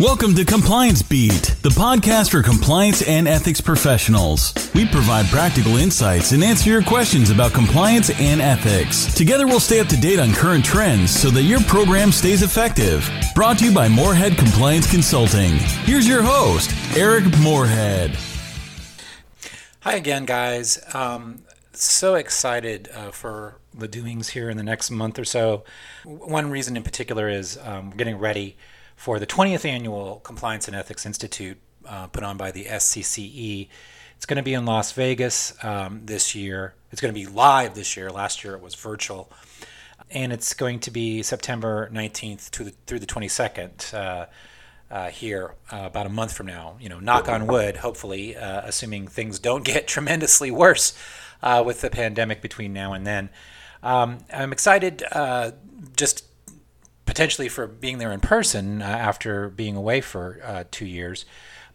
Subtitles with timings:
[0.00, 4.54] Welcome to Compliance Beat, the podcast for compliance and ethics professionals.
[4.74, 9.12] We provide practical insights and answer your questions about compliance and ethics.
[9.12, 13.06] Together, we'll stay up to date on current trends so that your program stays effective.
[13.34, 15.58] Brought to you by Morehead Compliance Consulting.
[15.84, 18.16] Here's your host, Eric Morehead.
[19.80, 20.82] Hi again, guys.
[20.94, 21.42] Um,
[21.74, 25.64] so excited uh, for the doings here in the next month or so.
[26.06, 28.56] One reason in particular is um, getting ready
[29.00, 31.56] for the 20th annual Compliance and Ethics Institute
[31.88, 33.66] uh, put on by the SCCE.
[34.16, 36.74] It's going to be in Las Vegas um, this year.
[36.92, 38.10] It's going to be live this year.
[38.10, 39.32] Last year it was virtual.
[40.10, 44.26] And it's going to be September 19th to the, through the 22nd uh,
[44.90, 46.76] uh, here, uh, about a month from now.
[46.78, 50.92] You know, knock on wood, hopefully, uh, assuming things don't get tremendously worse
[51.42, 53.30] uh, with the pandemic between now and then.
[53.82, 55.02] Um, I'm excited
[55.96, 56.29] just
[57.20, 61.26] potentially for being there in person uh, after being away for uh, two years,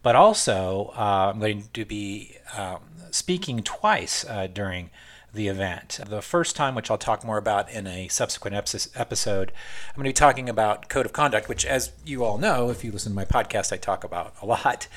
[0.01, 2.79] but also uh, I'm going to be um,
[3.11, 4.89] speaking twice uh, during
[5.31, 5.99] the event.
[6.03, 9.51] The first time, which I'll talk more about in a subsequent episode,
[9.89, 12.83] I'm going to be talking about code of conduct, which, as you all know, if
[12.83, 14.87] you listen to my podcast, I talk about a lot.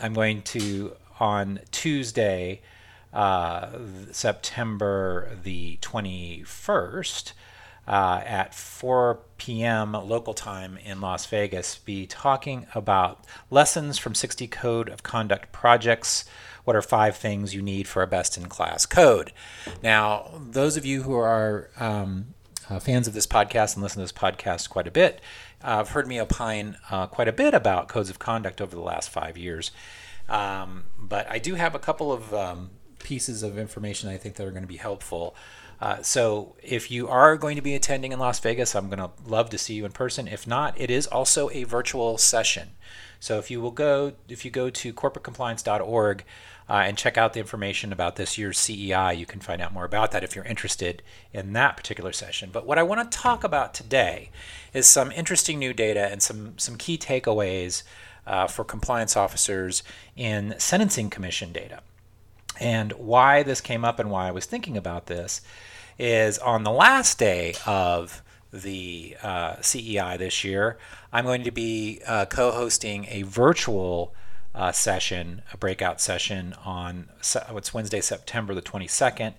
[0.00, 2.62] I'm going to, on Tuesday,
[3.12, 3.68] uh,
[4.10, 7.32] September the 21st,
[7.86, 9.92] uh, at 4 p.m.
[9.92, 16.24] local time in Las Vegas be talking about lessons from 60 Code of Conduct projects.
[16.64, 19.32] What are five things you need for a best in class code?
[19.82, 22.34] Now, those of you who are um,
[22.70, 25.20] uh, fans of this podcast and listen to this podcast quite a bit
[25.60, 28.82] uh, have heard me opine uh, quite a bit about codes of conduct over the
[28.82, 29.72] last five years.
[30.28, 34.46] Um, but I do have a couple of um, pieces of information I think that
[34.46, 35.34] are going to be helpful.
[35.82, 39.10] Uh, so if you are going to be attending in Las Vegas, I'm going to
[39.26, 40.28] love to see you in person.
[40.28, 42.70] If not, it is also a virtual session.
[43.18, 46.24] So if you will go, if you go to corporatecompliance.org
[46.70, 49.84] uh, and check out the information about this year's CEI, you can find out more
[49.84, 51.02] about that if you're interested
[51.32, 52.50] in that particular session.
[52.52, 54.30] But what I want to talk about today
[54.72, 57.82] is some interesting new data and some some key takeaways
[58.24, 59.82] uh, for compliance officers
[60.14, 61.80] in sentencing commission data.
[62.60, 65.40] And why this came up and why I was thinking about this
[65.98, 68.22] is on the last day of
[68.52, 70.78] the uh, CEI this year,
[71.12, 74.14] I'm going to be uh, co hosting a virtual
[74.54, 77.08] uh, session, a breakout session on
[77.50, 79.34] what's Wednesday, September the 22nd.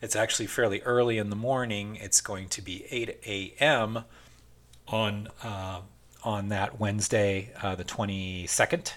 [0.00, 1.96] It's actually fairly early in the morning.
[1.96, 4.04] It's going to be 8 a.m.
[4.86, 5.80] on uh,
[6.22, 8.94] on that Wednesday, uh, the 22nd,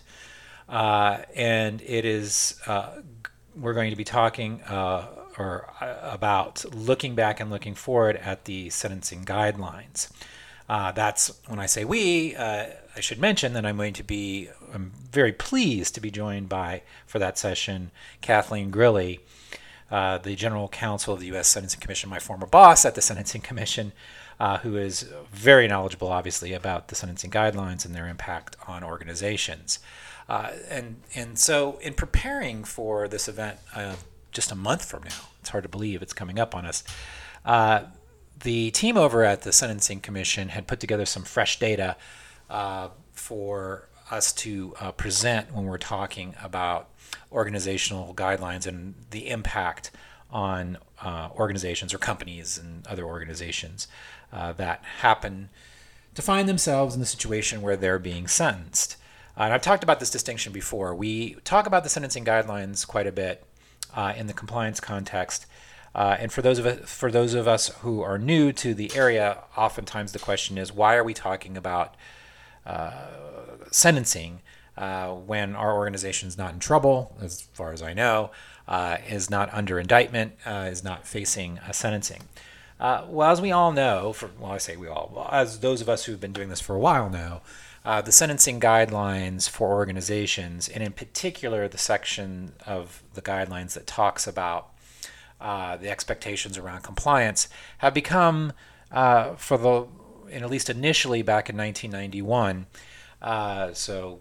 [0.69, 2.61] uh, and it is
[3.55, 4.61] we're going to be talking
[5.37, 10.09] or uh, about looking back and looking forward at the sentencing guidelines.
[10.69, 14.49] Uh, that's when I say we, uh, I should mention that I'm going to be,
[14.73, 19.19] I'm very pleased to be joined by, for that session, Kathleen Grilli,
[19.89, 21.47] uh, the General Counsel of the U.S.
[21.47, 23.93] Sentencing Commission, my former boss at the Sentencing Commission,
[24.39, 29.79] uh, who is very knowledgeable, obviously, about the sentencing guidelines and their impact on organizations.
[30.29, 33.59] Uh, and, and so, in preparing for this event,
[34.31, 35.29] just a month from now.
[35.39, 36.83] It's hard to believe it's coming up on us.
[37.45, 37.83] Uh,
[38.43, 41.95] the team over at the Sentencing Commission had put together some fresh data
[42.49, 46.89] uh, for us to uh, present when we're talking about
[47.31, 49.91] organizational guidelines and the impact
[50.29, 53.87] on uh, organizations or companies and other organizations
[54.31, 55.49] uh, that happen
[56.15, 58.97] to find themselves in the situation where they're being sentenced.
[59.37, 60.95] Uh, and I've talked about this distinction before.
[60.95, 63.45] We talk about the sentencing guidelines quite a bit
[63.95, 65.45] uh, in the compliance context.
[65.95, 68.91] Uh, and for those of us, for those of us who are new to the
[68.95, 71.95] area, oftentimes the question is, why are we talking about
[72.65, 73.07] uh,
[73.71, 74.41] sentencing
[74.77, 78.29] uh, when our organization is not in trouble, as far as I know,
[78.67, 82.23] uh, is not under indictment, uh, is not facing a sentencing?
[82.79, 86.05] well, as we all know, for well, I say we all, as those of us
[86.05, 87.41] who've been doing this for a while know,
[87.87, 93.87] uh, the sentencing guidelines for organizations, and in particular the section of the guidelines that
[93.87, 94.73] talks about
[95.39, 97.47] uh, the expectations around compliance,
[97.77, 98.51] have become,
[98.91, 99.87] uh, for the,
[100.29, 102.65] and at least initially back in 1991,
[103.21, 104.19] uh, so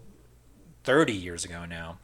[0.85, 1.97] 30 years ago now,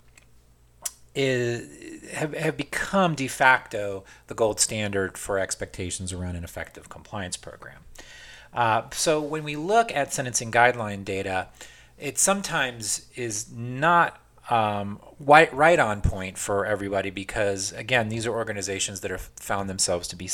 [1.16, 7.38] is, have, have become de facto the gold standard for expectations around an effective compliance
[7.38, 7.83] program.
[8.54, 11.48] Uh, so when we look at sentencing guideline data,
[12.00, 14.20] it sometimes is not
[14.50, 19.70] um, right, right on point for everybody because, again, these are organizations that have found
[19.70, 20.30] themselves to be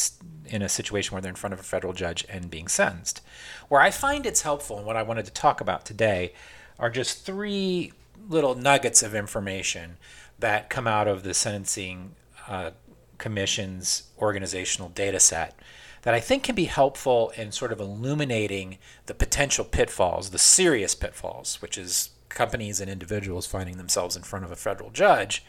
[0.47, 3.21] in a situation where they're in front of a federal judge and being sentenced.
[3.67, 6.33] Where I find it's helpful, and what I wanted to talk about today,
[6.79, 7.93] are just three
[8.27, 9.97] little nuggets of information
[10.39, 12.15] that come out of the Sentencing
[12.47, 12.71] uh,
[13.17, 15.59] Commission's organizational data set
[16.03, 20.95] that I think can be helpful in sort of illuminating the potential pitfalls, the serious
[20.95, 25.43] pitfalls, which is companies and individuals finding themselves in front of a federal judge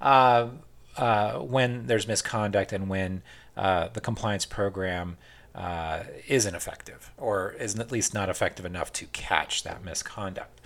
[0.00, 0.48] uh,
[0.96, 3.22] uh, when there's misconduct and when
[3.56, 5.16] uh, the compliance program
[5.54, 10.60] uh, isn't effective or is at least not effective enough to catch that misconduct.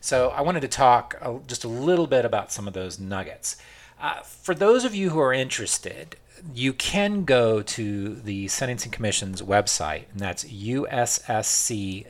[0.00, 1.16] So I wanted to talk
[1.46, 3.56] just a little bit about some of those nuggets.
[4.00, 6.16] Uh, for those of you who are interested,
[6.54, 12.06] you can go to the Sentencing Commission's website, and that's ussc.gov,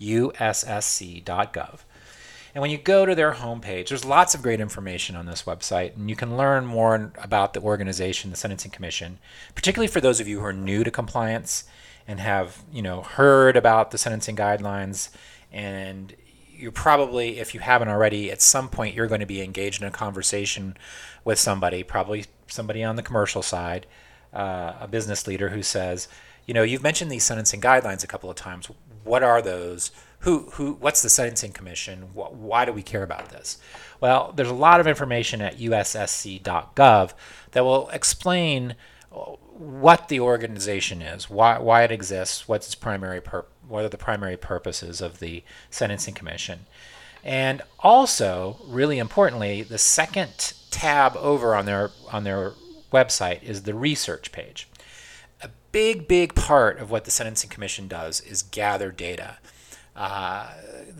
[0.00, 1.80] ussc.gov.
[2.52, 5.94] And when you go to their homepage, there's lots of great information on this website,
[5.96, 9.18] and you can learn more about the organization, the Sentencing Commission,
[9.54, 11.64] particularly for those of you who are new to compliance
[12.08, 15.10] and have, you know, heard about the sentencing guidelines
[15.52, 16.14] and
[16.60, 19.88] you're probably, if you haven't already, at some point you're going to be engaged in
[19.88, 20.76] a conversation
[21.24, 23.86] with somebody, probably somebody on the commercial side,
[24.32, 26.08] uh, a business leader who says,
[26.46, 28.68] you know, you've mentioned these sentencing guidelines a couple of times.
[29.04, 29.90] What are those?
[30.20, 32.10] Who, who, what's the Sentencing Commission?
[32.12, 33.58] Why do we care about this?
[34.00, 37.12] Well, there's a lot of information at ussc.gov
[37.52, 38.74] that will explain
[39.10, 43.96] what the organization is, why, why it exists, what's its primary purpose what are the
[43.96, 46.66] primary purposes of the Sentencing Commission.
[47.22, 52.52] And also, really importantly, the second tab over on their on their
[52.92, 54.68] website is the research page.
[55.42, 59.38] A big, big part of what the Sentencing Commission does is gather data.
[60.00, 60.48] Uh,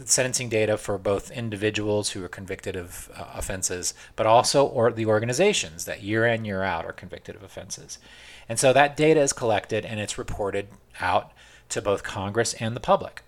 [0.05, 5.07] sentencing data for both individuals who are convicted of uh, offenses, but also or the
[5.07, 7.99] organizations that year in year out are convicted of offenses.
[8.47, 10.69] And so that data is collected and it's reported
[11.01, 11.33] out
[11.71, 13.23] to both Congress and the public.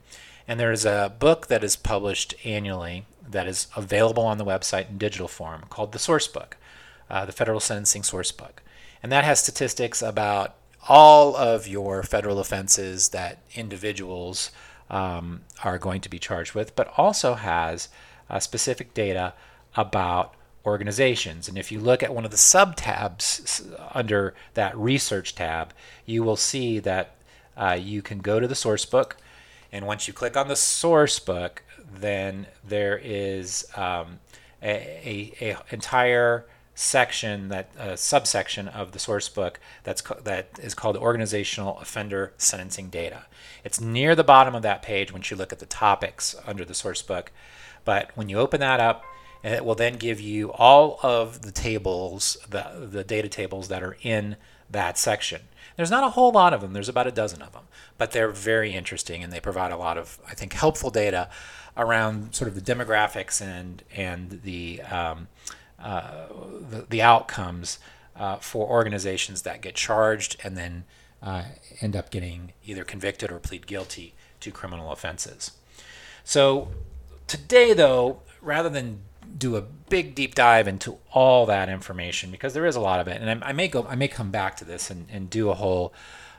[0.47, 4.99] And there's a book that is published annually that is available on the website in
[4.99, 6.59] digital form called the Source Book,
[7.09, 8.63] uh, the Federal Sentencing Source Book.
[9.03, 10.55] And that has statistics about
[10.87, 14.51] all of your federal offenses that individuals
[14.93, 17.89] um, are going to be charged with, but also has
[18.31, 19.35] uh, specific data
[19.75, 20.35] about
[20.65, 21.49] organizations.
[21.49, 25.73] And if you look at one of the sub tabs under that research tab,
[26.07, 27.17] you will see that
[27.57, 29.17] uh, you can go to the source book.
[29.73, 31.63] And once you click on the source book,
[31.93, 34.21] then there is um,
[34.63, 40.59] a, a, a, entire section that uh, subsection of the source book that's co- that
[40.61, 43.27] is called organizational offender sentencing data.
[43.65, 46.75] It's near the bottom of that page once you look at the topics under the
[46.75, 47.31] source book.
[47.85, 49.05] But when you open that up,
[49.43, 53.97] it will then give you all of the tables, the, the data tables that are
[54.03, 54.37] in
[54.71, 55.43] that section.
[55.77, 56.73] There's not a whole lot of them.
[56.73, 57.65] There's about a dozen of them,
[57.99, 61.29] but they're very interesting and they provide a lot of, I think, helpful data
[61.77, 65.29] around sort of the demographics and and the um,
[65.83, 67.79] the, the, outcomes
[68.17, 70.85] uh, for organizations that get charged and then
[71.23, 71.45] uh,
[71.81, 75.53] end up getting either convicted or plead guilty to criminal offenses.
[76.25, 76.69] So
[77.27, 79.01] today, though, rather than
[79.39, 83.09] do a big deep dive into all that information because there is a lot of
[83.09, 85.51] it, and I, I may go, I may come back to this and, and do
[85.51, 85.93] a whole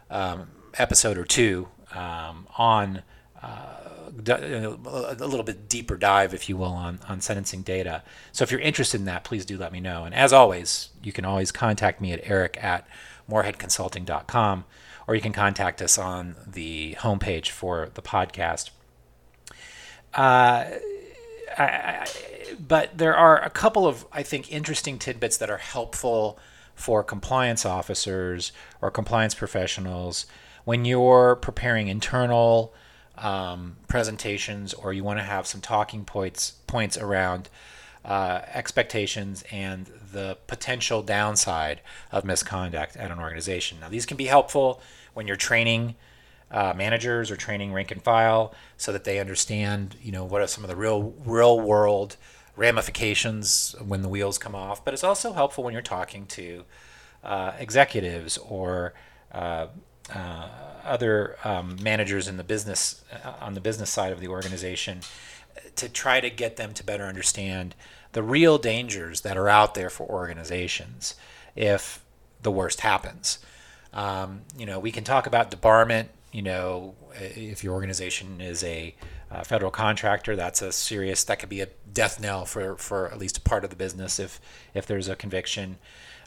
[0.10, 3.02] um, episode or two um, on
[3.42, 3.83] uh,
[4.28, 8.04] a little bit deeper dive, if you will, on on sentencing data.
[8.32, 10.06] So if you're interested in that, please do let me know.
[10.06, 12.88] And as always, you can always contact me at eric at
[13.30, 14.66] moreheadconsulting.com,
[15.08, 18.70] or you can contact us on the homepage for the podcast.
[20.14, 20.66] Uh,
[21.58, 22.08] I, I,
[22.60, 26.38] but there are a couple of, I think, interesting tidbits that are helpful
[26.76, 30.26] for compliance officers or compliance professionals
[30.66, 32.74] when you're preparing internal
[33.18, 37.50] um, presentations or you want to have some talking points points around
[38.06, 43.80] uh, expectations and the potential downside of misconduct at an organization.
[43.80, 44.82] Now, these can be helpful
[45.14, 45.96] when you're training
[46.52, 50.48] uh, managers or training rank and file so that they understand, you know, what are
[50.48, 52.18] some of the real real world
[52.56, 54.84] ramifications when the wheels come off.
[54.84, 56.66] But it's also helpful when you're talking to
[57.24, 58.94] uh, executives or
[60.14, 60.48] uh,
[60.84, 65.02] other um, managers in the business uh, on the business side of the organization
[65.76, 67.76] to try to get them to better understand
[68.12, 71.16] the real dangers that are out there for organizations
[71.56, 72.04] if
[72.42, 73.40] the worst happens.
[73.94, 78.96] Um, you know, we can talk about debarment you know, if your organization is a
[79.32, 83.20] uh, federal contractor, that's a serious that could be a death knell for for at
[83.20, 84.42] least a part of the business if
[84.74, 85.78] if there's a conviction.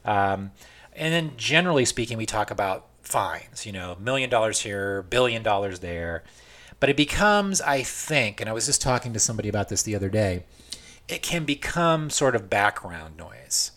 [0.05, 0.53] Um,
[0.95, 3.67] and then generally speaking, we talk about fines.
[3.67, 6.25] You know, million dollars here, billion dollars there.
[6.79, 9.95] But it becomes, I think, and I was just talking to somebody about this the
[9.95, 10.45] other day,
[11.09, 13.73] it can become sort of background noise.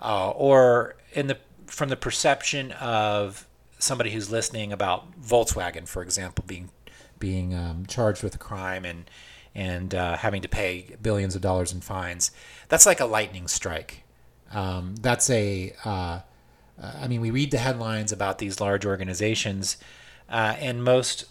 [0.00, 3.46] Uh, or in the from the perception of
[3.78, 6.70] somebody who's listening about Volkswagen, for example, being
[7.18, 9.10] being um, charged with a crime and
[9.54, 12.32] and uh, having to pay billions of dollars in fines,
[12.68, 14.02] that's like a lightning strike.
[14.52, 16.20] Um, that's a uh,
[16.82, 19.76] I mean, we read the headlines about these large organizations,
[20.28, 21.26] uh, and most,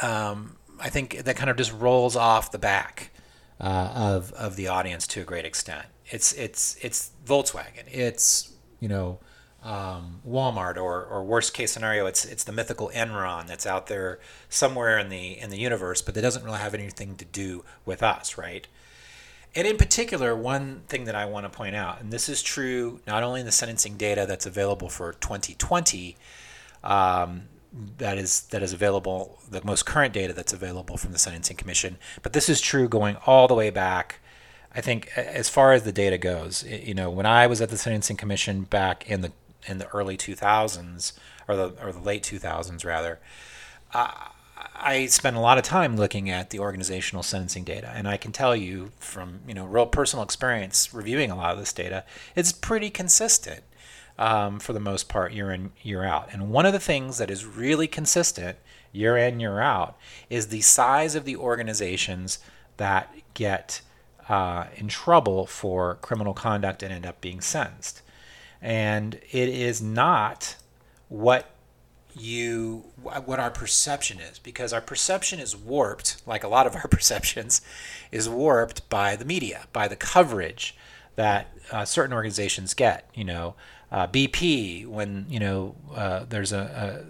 [0.00, 3.10] um, I think that kind of just rolls off the back
[3.60, 5.86] uh, of of the audience to a great extent.
[6.06, 7.84] It's it's it's Volkswagen.
[7.90, 9.18] It's you know
[9.62, 14.18] um, Walmart, or or worst case scenario, it's it's the mythical Enron that's out there
[14.48, 18.02] somewhere in the in the universe, but that doesn't really have anything to do with
[18.02, 18.66] us, right?
[19.54, 23.00] And in particular, one thing that I want to point out, and this is true
[23.06, 26.16] not only in the sentencing data that's available for 2020,
[26.82, 27.42] um,
[27.98, 31.96] that is that is available, the most current data that's available from the Sentencing Commission,
[32.22, 34.20] but this is true going all the way back.
[34.74, 37.78] I think as far as the data goes, you know, when I was at the
[37.78, 39.32] Sentencing Commission back in the
[39.66, 41.12] in the early 2000s
[41.48, 43.20] or the or the late 2000s rather,
[43.94, 48.16] uh, I spent a lot of time looking at the organizational sentencing data, and I
[48.16, 52.04] can tell you from you know real personal experience reviewing a lot of this data,
[52.34, 53.62] it's pretty consistent
[54.18, 56.28] um, for the most part year in year out.
[56.32, 58.58] And one of the things that is really consistent
[58.92, 59.96] year in year out
[60.28, 62.38] is the size of the organizations
[62.76, 63.80] that get
[64.28, 68.02] uh, in trouble for criminal conduct and end up being sentenced.
[68.60, 70.56] And it is not
[71.08, 71.50] what
[72.14, 76.86] you what our perception is because our perception is warped like a lot of our
[76.90, 77.62] perceptions
[78.10, 80.76] is warped by the media by the coverage
[81.16, 83.54] that uh, certain organizations get you know
[83.90, 87.04] uh, bp when you know uh, there's a,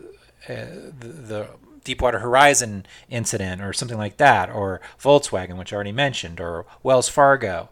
[0.48, 0.66] a, a
[0.98, 1.48] the, the
[1.84, 7.08] Deepwater Horizon incident or something like that, or Volkswagen, which I already mentioned, or Wells
[7.08, 7.70] Fargo.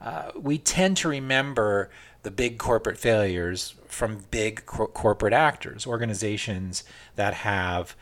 [0.00, 1.90] Uh, we tend to remember
[2.26, 6.82] the big corporate failures from big cor- corporate actors, organizations
[7.14, 7.94] that have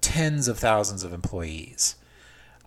[0.00, 1.96] tens of thousands of employees.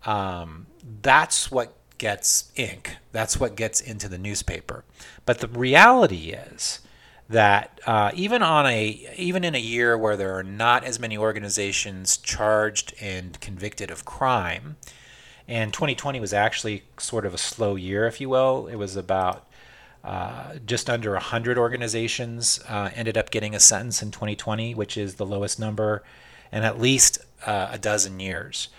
[0.05, 0.67] Um,
[1.01, 2.97] that's what gets ink.
[3.13, 4.83] That's what gets into the newspaper.
[5.25, 6.81] But the reality is
[7.29, 11.17] that uh, even on a even in a year where there are not as many
[11.17, 14.75] organizations charged and convicted of crime,
[15.47, 18.67] and 2020 was actually sort of a slow year, if you will.
[18.67, 19.47] It was about
[20.03, 25.15] uh, just under 100 organizations uh, ended up getting a sentence in 2020, which is
[25.15, 26.03] the lowest number
[26.51, 28.69] in at least uh, a dozen years.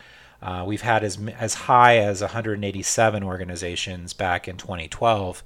[0.43, 5.45] Uh, we've had as, as high as 187 organizations back in 2012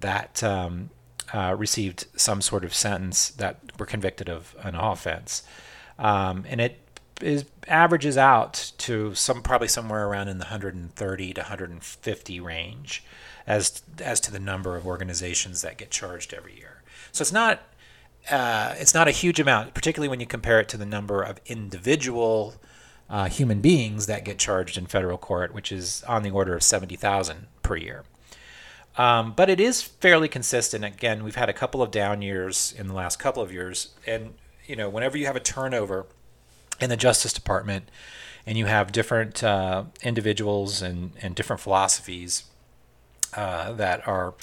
[0.00, 0.88] that um,
[1.34, 5.42] uh, received some sort of sentence that were convicted of an offense.
[5.98, 6.78] Um, and it
[7.20, 13.04] is averages out to some probably somewhere around in the 130 to 150 range
[13.46, 16.82] as as to the number of organizations that get charged every year.
[17.12, 17.62] So it's not
[18.30, 21.40] uh, it's not a huge amount, particularly when you compare it to the number of
[21.46, 22.54] individual
[23.08, 26.62] uh, human beings that get charged in federal court, which is on the order of
[26.62, 28.04] 70,000 per year.
[28.96, 30.84] Um, but it is fairly consistent.
[30.84, 34.34] Again, we've had a couple of down years in the last couple of years, and
[34.66, 36.06] you know, whenever you have a turnover
[36.80, 37.90] in the Justice Department,
[38.46, 42.44] and you have different uh, individuals and, and different philosophies
[43.34, 44.34] uh, that are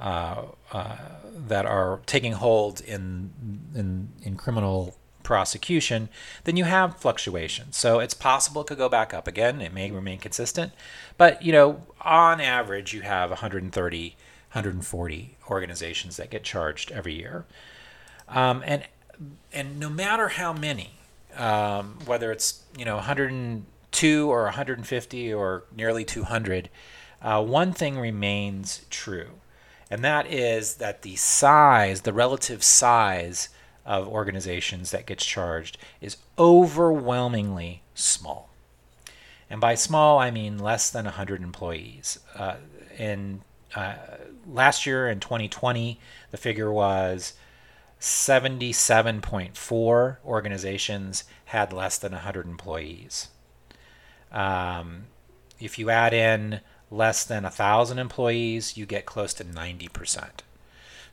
[0.00, 0.96] uh, uh,
[1.34, 3.30] that are taking hold in,
[3.74, 6.08] in in criminal prosecution,
[6.44, 7.76] then you have fluctuations.
[7.76, 9.60] So it's possible it could go back up again.
[9.60, 10.72] It may remain consistent,
[11.16, 17.44] but you know, on average, you have 130, 140 organizations that get charged every year,
[18.28, 18.84] um, and
[19.52, 20.94] and no matter how many,
[21.36, 26.68] um, whether it's you know 102 or 150 or nearly 200
[27.22, 29.40] uh, one thing remains true,
[29.90, 33.48] and that is that the size, the relative size
[33.84, 38.50] of organizations that gets charged is overwhelmingly small.
[39.50, 42.18] And by small, I mean less than 100 employees.
[42.34, 42.56] Uh,
[42.98, 43.42] in
[43.74, 43.94] uh,
[44.46, 45.98] last year in 2020,
[46.30, 47.34] the figure was
[48.00, 53.28] 77.4 organizations had less than 100 employees.
[54.30, 55.06] Um,
[55.60, 56.60] if you add in
[56.92, 60.40] less than 1,000 employees, you get close to 90%.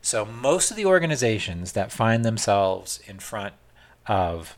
[0.02, 3.54] So most of the organizations that find themselves in front
[4.06, 4.56] of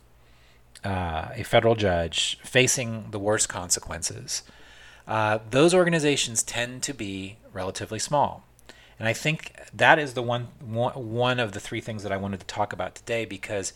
[0.83, 4.43] uh, a federal judge facing the worst consequences,
[5.07, 8.45] uh, those organizations tend to be relatively small.
[8.99, 12.39] And I think that is the one, one of the three things that I wanted
[12.39, 13.73] to talk about today because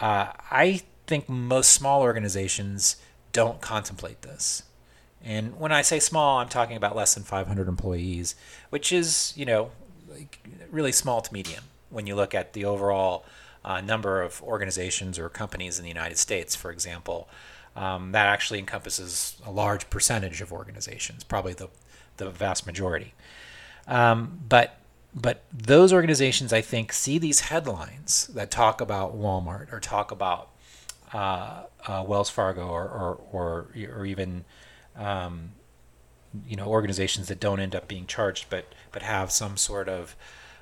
[0.00, 2.96] uh, I think most small organizations
[3.32, 4.62] don't contemplate this.
[5.24, 8.34] And when I say small, I'm talking about less than 500 employees,
[8.70, 9.70] which is, you know,
[10.08, 10.38] like
[10.70, 13.24] really small to medium when you look at the overall
[13.64, 17.28] uh, number of organizations or companies in the United States, for example.
[17.76, 21.68] Um, that actually encompasses a large percentage of organizations, probably the,
[22.16, 23.14] the vast majority.
[23.86, 24.74] Um, but
[25.14, 30.50] but those organizations, I think, see these headlines that talk about Walmart or talk about
[31.12, 34.44] uh, uh, Wells Fargo or or or, or even
[34.98, 35.52] um,
[36.46, 40.16] you know organizations that don't end up being charged, but but have some sort of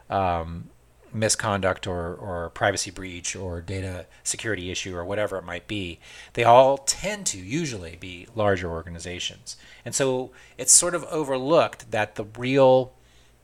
[0.09, 0.71] um,
[1.13, 5.99] misconduct or, or privacy breach or data security issue or whatever it might be,
[6.35, 9.57] they all tend to usually be larger organizations.
[9.85, 12.93] And so it's sort of overlooked that the real,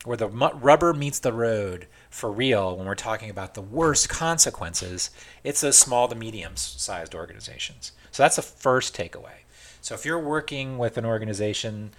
[0.05, 5.09] where the rubber meets the road for real when we're talking about the worst consequences,
[5.43, 7.91] it's those small to medium sized organizations.
[8.11, 9.42] So that's the first takeaway.
[9.83, 11.91] So if you're working with an organization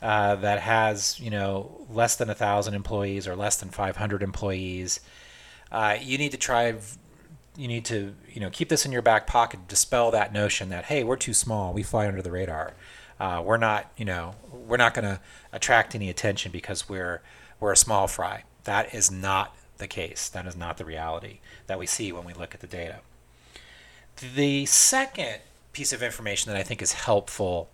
[0.00, 5.00] uh, that has you know less than a thousand employees or less than 500 employees,
[5.72, 6.72] uh, you need to try.
[7.56, 10.84] You need to you know keep this in your back pocket, dispel that notion that
[10.84, 12.74] hey we're too small, we fly under the radar.
[13.18, 15.20] Uh, we're not you know we're not going to
[15.52, 17.22] attract any attention because we're
[17.58, 18.44] we're a small fry.
[18.64, 20.28] That is not the case.
[20.28, 23.00] That is not the reality that we see when we look at the data.
[24.36, 25.40] The second
[25.72, 27.70] piece of information that I think is helpful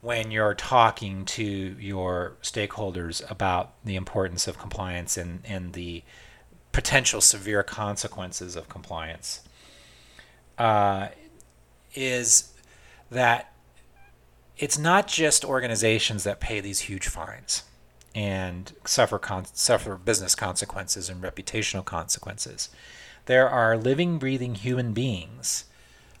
[0.00, 6.02] when you're talking to your stakeholders about the importance of compliance and, and the
[6.72, 9.42] potential severe consequences of compliance
[10.58, 11.08] uh,
[11.94, 12.52] is
[13.10, 13.52] that
[14.56, 17.62] it's not just organizations that pay these huge fines
[18.14, 22.68] and suffer con- suffer business consequences and reputational consequences.
[23.26, 25.64] There are living, breathing human beings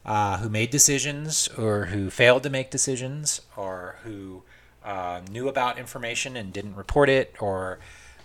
[0.04, 4.42] uh, who made decisions or who failed to make decisions or who
[4.84, 7.78] uh, knew about information and didn't report it or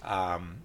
[0.04, 0.58] um,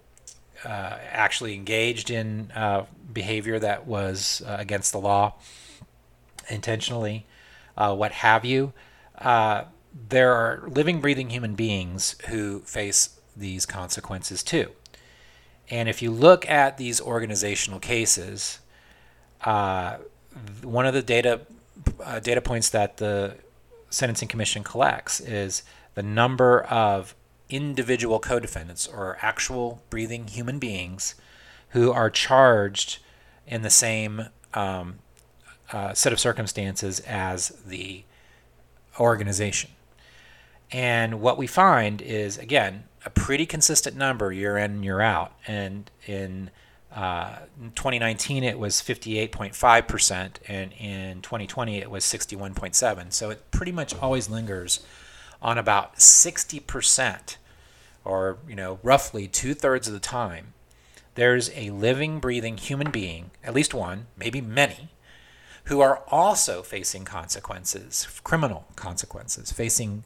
[0.65, 5.33] uh, actually engaged in uh, behavior that was uh, against the law
[6.49, 7.25] intentionally,
[7.77, 8.73] uh, what have you.
[10.09, 14.71] there are living, breathing human beings who face these consequences too.
[15.69, 18.59] And if you look at these organizational cases,
[20.63, 21.41] one of the data
[22.03, 23.35] uh, data points that the
[23.89, 25.63] Sentencing Commission collects is
[25.95, 27.15] the number of
[27.49, 31.15] individual co-defendants or actual breathing human beings
[31.69, 32.99] who are charged
[33.45, 34.95] in the same um,
[35.71, 38.03] uh, set of circumstances as the
[38.99, 39.71] organization.
[40.71, 45.33] And what we find is, again, a pretty consistent number year in, year out.
[45.45, 46.49] And in
[46.95, 53.11] uh, in 2019, it was 58.5%, and in 2020, it was 61.7.
[53.11, 54.85] So it pretty much always lingers
[55.41, 57.37] on about 60%,
[58.05, 60.53] or you know, roughly two thirds of the time.
[61.15, 64.89] There's a living, breathing human being, at least one, maybe many,
[65.65, 70.03] who are also facing consequences, criminal consequences, facing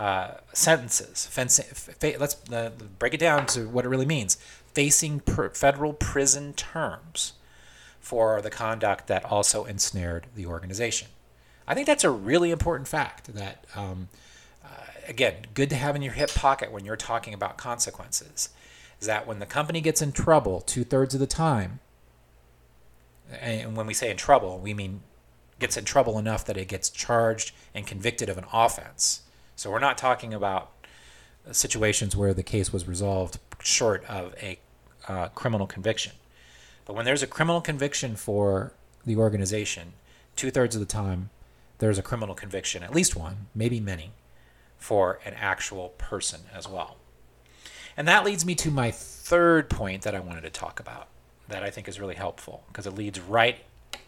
[0.00, 1.28] uh, sentences.
[1.36, 4.38] let's uh, break it down to what it really means
[4.72, 7.34] facing federal prison terms
[8.00, 11.08] for the conduct that also ensnared the organization.
[11.68, 14.08] I think that's a really important fact that, um,
[14.64, 14.68] uh,
[15.06, 18.48] again, good to have in your hip pocket when you're talking about consequences.
[19.02, 21.80] Is that when the company gets in trouble two thirds of the time,
[23.38, 25.02] and when we say in trouble, we mean
[25.58, 29.24] gets in trouble enough that it gets charged and convicted of an offense.
[29.60, 30.70] So we're not talking about
[31.52, 34.58] situations where the case was resolved short of a
[35.06, 36.12] uh, criminal conviction.
[36.86, 38.72] But when there's a criminal conviction for
[39.04, 39.92] the organization,
[40.34, 41.28] two thirds of the time,
[41.76, 44.12] there's a criminal conviction, at least one, maybe many,
[44.78, 46.96] for an actual person as well.
[47.98, 51.08] And that leads me to my third point that I wanted to talk about
[51.48, 53.58] that I think is really helpful because it leads right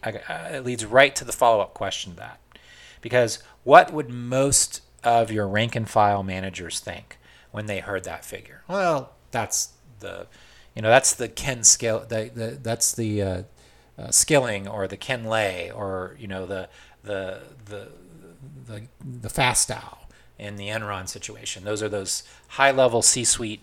[0.03, 0.13] uh,
[0.51, 2.39] it leads right to the follow-up question that.
[3.01, 7.17] Because what would most of your rank and file managers think
[7.51, 8.63] when they heard that figure?
[8.67, 10.27] Well, that's the
[10.75, 13.43] you know that's the Ken scale the, the that's the uh,
[13.97, 16.69] uh, Skilling or the Ken Lay or you know the
[17.03, 17.89] the the
[18.65, 19.97] the, the Fastow
[20.39, 21.63] in the Enron situation.
[21.63, 23.61] Those are those high level C-suite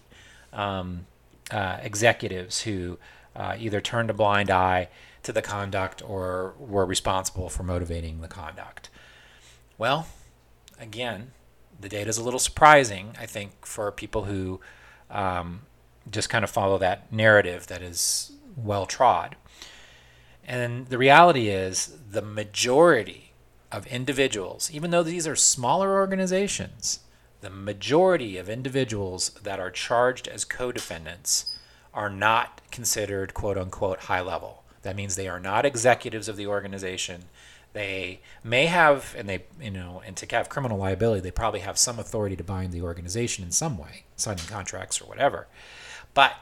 [0.53, 1.07] um,
[1.51, 2.99] uh, executives who
[3.35, 4.89] uh, either turned a blind eye
[5.23, 8.89] to the conduct or were responsible for motivating the conduct.
[9.79, 10.07] Well,
[10.81, 11.33] again,
[11.81, 14.61] the data is a little surprising, I think, for people who
[15.11, 15.63] um,
[16.11, 19.37] just kind of follow that narrative that is well trod.
[20.45, 23.33] And the reality is, the majority
[23.71, 27.01] of individuals, even though these are smaller organizations,
[27.41, 31.57] the majority of individuals that are charged as co defendants
[31.95, 34.65] are not considered quote unquote high level.
[34.83, 37.25] That means they are not executives of the organization.
[37.73, 41.79] They may have, and they, you know, and to have criminal liability, they probably have
[41.79, 45.47] some authority to bind the organization in some way, signing contracts or whatever.
[46.13, 46.35] But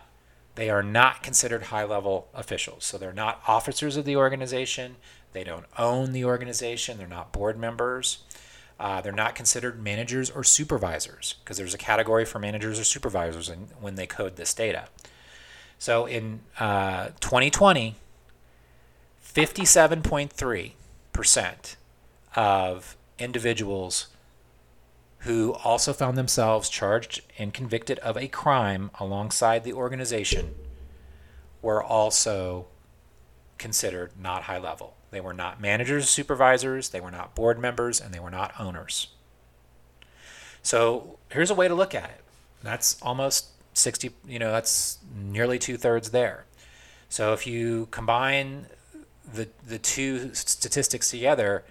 [0.55, 2.85] they are not considered high level officials.
[2.85, 4.97] So they're not officers of the organization.
[5.33, 6.99] They don't own the organization.
[6.99, 8.19] They're not board members.
[8.81, 13.49] Uh, they're not considered managers or supervisors because there's a category for managers or supervisors
[13.49, 14.89] in, when they code this data.
[15.79, 17.97] So in uh, 2020,
[19.25, 20.73] 57.3%
[22.37, 24.09] of individuals
[25.21, 30.55] who also found themselves charged and convicted of a crime alongside the organization
[31.61, 32.67] were also
[33.59, 34.95] considered not high level.
[35.11, 39.09] They were not managers, supervisors, they were not board members, and they were not owners.
[40.63, 42.21] So here's a way to look at it.
[42.63, 46.45] That's almost 60, you know, that's nearly two thirds there.
[47.09, 48.67] So if you combine
[49.33, 51.65] the, the two statistics together,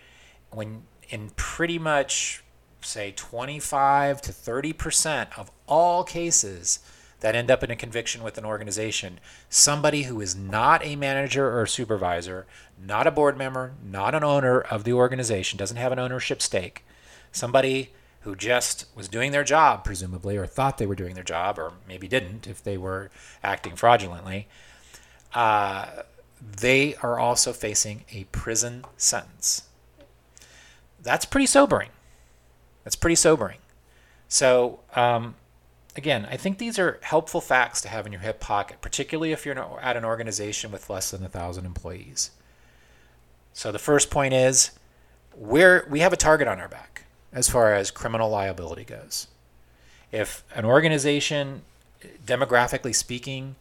[0.52, 2.44] when in pretty much
[2.82, 6.80] say 25 to 30 percent of all cases
[7.20, 11.60] that end up in a conviction with an organization, somebody who is not a manager
[11.60, 12.46] or supervisor,
[12.82, 16.86] not a board member, not an owner of the organization, doesn't have an ownership stake,
[17.32, 17.92] somebody
[18.22, 21.74] who just was doing their job, presumably, or thought they were doing their job, or
[21.88, 23.10] maybe didn't if they were
[23.44, 24.48] acting fraudulently,
[25.34, 25.88] uh,
[26.42, 29.64] they are also facing a prison sentence.
[31.02, 31.90] That's pretty sobering.
[32.84, 33.60] That's pretty sobering.
[34.28, 35.36] So, um,
[35.96, 39.46] again, I think these are helpful facts to have in your hip pocket, particularly if
[39.46, 42.32] you're at an organization with less than a thousand employees.
[43.54, 44.72] So the first point is
[45.36, 49.28] we're, we have a target on our back as far as criminal liability goes.
[50.12, 51.64] If an organization,
[52.26, 53.56] demographically speaking,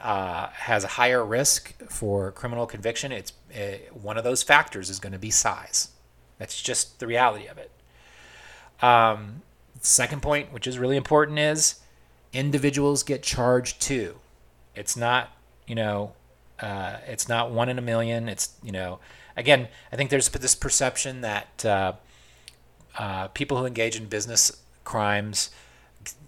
[0.00, 4.98] uh, has a higher risk for criminal conviction, it's uh, one of those factors is
[4.98, 5.90] going to be size.
[6.38, 7.70] That's just the reality of it.
[8.82, 9.42] Um,
[9.82, 11.76] Second point, which is really important, is
[12.32, 14.16] individuals get charged too.
[14.74, 15.30] It's not,
[15.66, 16.12] you know,
[16.60, 18.28] uh, it's not one in a million.
[18.28, 19.00] It's, you know,
[19.36, 21.92] again, I think there's this perception that uh,
[22.98, 25.50] uh, people who engage in business crimes,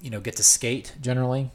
[0.01, 1.51] you know, get to skate generally,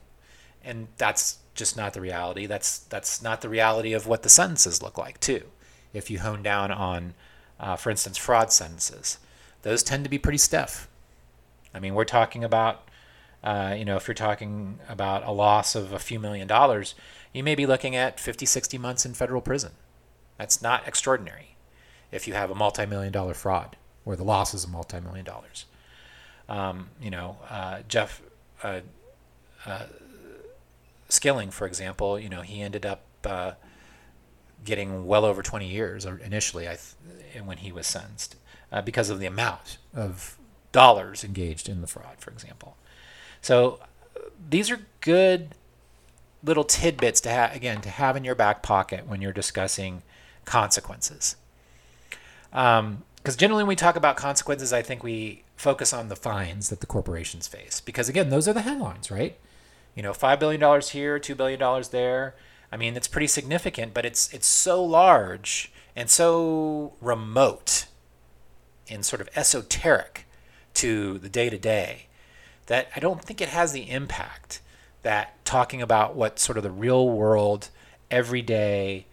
[0.64, 2.46] and that's just not the reality.
[2.46, 5.44] That's that's not the reality of what the sentences look like too.
[5.94, 7.14] If you hone down on,
[7.60, 9.18] uh, for instance, fraud sentences,
[9.64, 10.88] those tend to be pretty stiff.
[11.74, 12.88] I mean, we're talking about,
[13.44, 16.96] uh, you know, if you're talking about a loss of a few million dollars,
[17.34, 19.72] you may be looking at 50, 60 months in federal prison.
[20.38, 21.56] That's not extraordinary
[22.12, 25.26] if you have a multi million dollar fraud where the loss is a multi million
[25.26, 25.66] dollars.
[26.48, 28.22] Um, you know, uh, Jeff
[28.64, 28.82] uh,
[29.66, 29.86] uh,
[31.10, 33.52] Skilling, for example, you know, he ended up uh,
[34.64, 38.36] getting well over 20 years initially th- when he was sentenced
[38.72, 40.38] uh, because of the amount of
[40.72, 42.78] dollars engaged in the fraud, for example.
[43.42, 43.80] So
[44.50, 45.50] these are good
[46.44, 50.04] little tidbits to have again to have in your back pocket when you're discussing
[50.46, 51.36] consequences.
[52.50, 53.04] Because um,
[53.36, 56.86] generally, when we talk about consequences, I think we focus on the fines that the
[56.86, 57.82] corporations face.
[57.82, 59.38] Because again, those are the headlines, right?
[59.98, 62.36] You know, five billion dollars here, two billion dollars there.
[62.72, 67.88] I mean, it's pretty significant, but it's it's so large and so remote
[68.88, 70.28] and sort of esoteric
[70.76, 72.10] to the day to day
[72.68, 74.62] that I don't think it has the impact
[75.02, 77.72] that talking about what sort of the real world,
[78.12, 79.08] everyday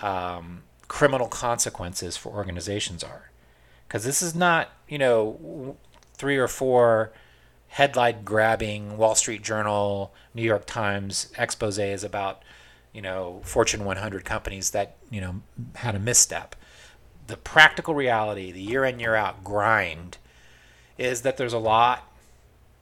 [0.00, 3.32] um, criminal consequences for organizations are.
[3.88, 5.76] Because this is not, you know,
[6.14, 7.10] three or four
[7.72, 12.42] headline grabbing Wall Street Journal, New York Times exposes about,
[12.92, 15.40] you know, Fortune 100 companies that, you know,
[15.76, 16.54] had a misstep.
[17.28, 20.18] The practical reality, the year in, year out grind
[20.98, 22.12] is that there's a lot,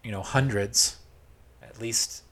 [0.03, 0.97] you know, hundreds,
[1.63, 2.25] at least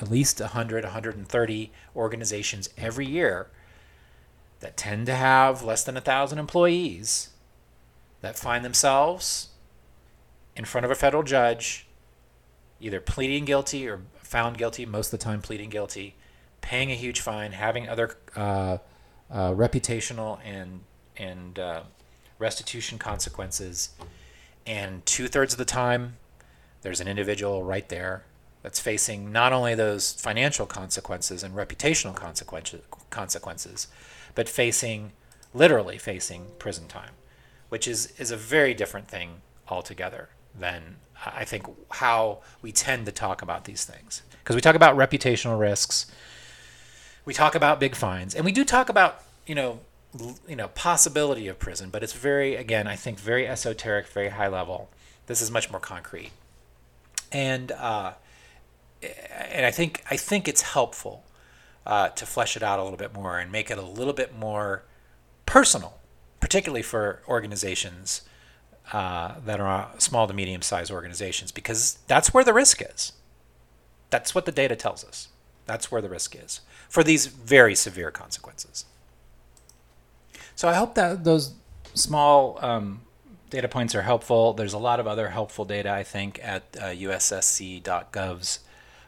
[0.00, 3.48] at least 100, 130 organizations every year
[4.60, 7.28] that tend to have less than a thousand employees
[8.22, 9.48] that find themselves
[10.56, 11.86] in front of a federal judge,
[12.80, 16.16] either pleading guilty or found guilty, most of the time pleading guilty,
[16.60, 18.78] paying a huge fine, having other uh,
[19.30, 20.80] uh, reputational and
[21.16, 21.82] and uh,
[22.38, 23.90] restitution consequences
[24.66, 26.16] and two thirds of the time,
[26.82, 28.24] there's an individual right there
[28.62, 33.88] that's facing not only those financial consequences and reputational consequences, consequences
[34.34, 35.12] but facing,
[35.54, 37.12] literally facing prison time.
[37.68, 43.12] which is, is a very different thing altogether than I think how we tend to
[43.12, 44.22] talk about these things.
[44.42, 46.10] Because we talk about reputational risks,
[47.24, 49.80] we talk about big fines, and we do talk about, you know,
[50.48, 54.48] you know, possibility of prison, but it's very, again, I think very esoteric, very high
[54.48, 54.90] level.
[55.26, 56.32] This is much more concrete,
[57.30, 58.14] and uh,
[59.02, 61.24] and I think I think it's helpful
[61.86, 64.36] uh, to flesh it out a little bit more and make it a little bit
[64.36, 64.82] more
[65.46, 66.00] personal,
[66.40, 68.22] particularly for organizations
[68.92, 73.12] uh, that are small to medium sized organizations, because that's where the risk is.
[74.10, 75.28] That's what the data tells us.
[75.66, 78.84] That's where the risk is for these very severe consequences.
[80.56, 81.54] So I hope that those
[81.94, 83.02] small um,
[83.50, 84.52] data points are helpful.
[84.52, 88.60] There's a lot of other helpful data, I think, at uh, ussc.gov's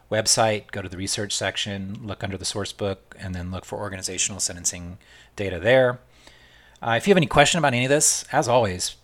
[0.09, 0.71] website.
[0.71, 4.39] Go to the research section, look under the source book, and then look for organizational
[4.39, 4.97] sentencing
[5.35, 5.99] data there.
[6.81, 8.95] Uh, if you have any question about any of this, as always,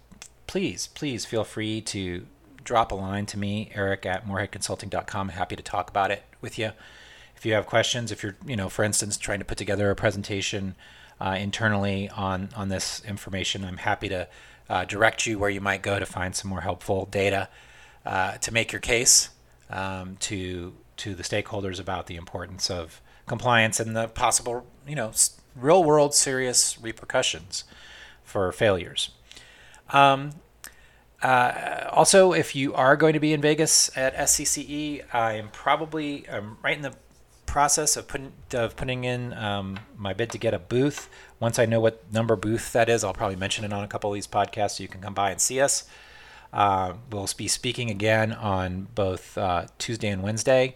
[0.49, 2.25] please, please feel free to
[2.63, 5.29] drop a line to me, Eric at moreheadconsulting.com.
[5.29, 6.71] Happy to talk about it with you.
[7.35, 9.95] If you have questions, if you're, you know, for instance, trying to put together a
[9.95, 10.73] presentation
[11.21, 14.27] uh, internally on on this information, I'm happy to
[14.67, 17.47] uh, direct you where you might go to find some more helpful data
[18.03, 19.29] uh, to make your case
[19.69, 25.11] um, to to the stakeholders about the importance of compliance and the possible, you know,
[25.55, 27.65] real world serious repercussions
[28.23, 29.11] for failures.
[29.91, 30.31] Um,
[31.21, 36.27] uh, also, if you are going to be in Vegas at SCCE, I am probably
[36.29, 36.95] um, right in the
[37.45, 41.09] process of putting of putting in um, my bid to get a booth.
[41.39, 44.11] Once I know what number booth that is, I'll probably mention it on a couple
[44.11, 45.87] of these podcasts so you can come by and see us.
[46.53, 50.75] Uh, we'll be speaking again on both uh, Tuesday and Wednesday.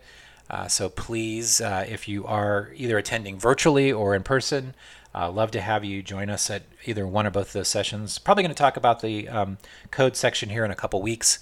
[0.50, 4.76] Uh, so please, uh, if you are either attending virtually or in person,
[5.16, 8.18] uh, love to have you join us at either one or both of those sessions.
[8.18, 9.58] Probably going to talk about the um,
[9.92, 11.40] code section here in a couple weeks.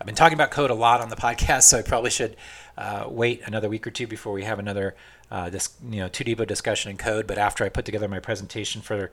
[0.00, 2.36] I've been talking about code a lot on the podcast, so I probably should
[2.78, 4.94] uh, wait another week or two before we have another
[5.30, 7.26] uh, this you know too deep a discussion in code.
[7.26, 9.10] But after I put together my presentation for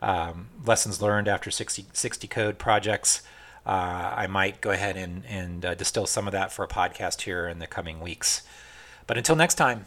[0.00, 3.22] um, lessons learned after 60, 60 code projects,
[3.66, 7.22] uh, I might go ahead and, and uh, distill some of that for a podcast
[7.22, 8.42] here in the coming weeks.
[9.06, 9.86] But until next time.